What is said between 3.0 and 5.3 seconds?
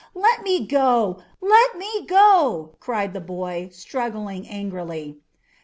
the boy, struggling angrily.